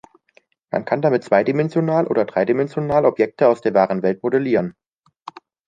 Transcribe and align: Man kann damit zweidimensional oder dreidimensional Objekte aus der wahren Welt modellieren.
Man 0.71 0.83
kann 0.83 1.03
damit 1.03 1.23
zweidimensional 1.25 2.07
oder 2.07 2.25
dreidimensional 2.25 3.05
Objekte 3.05 3.47
aus 3.47 3.61
der 3.61 3.75
wahren 3.75 4.01
Welt 4.01 4.23
modellieren. 4.23 4.75